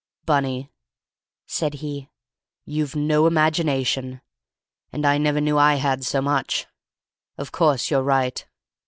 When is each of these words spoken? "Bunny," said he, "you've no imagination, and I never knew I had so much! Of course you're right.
"Bunny," 0.25 0.71
said 1.45 1.75
he, 1.75 2.09
"you've 2.65 2.95
no 2.95 3.27
imagination, 3.27 4.19
and 4.91 5.05
I 5.05 5.19
never 5.19 5.39
knew 5.39 5.59
I 5.59 5.75
had 5.75 6.03
so 6.03 6.23
much! 6.23 6.65
Of 7.37 7.51
course 7.51 7.91
you're 7.91 8.01
right. 8.01 8.43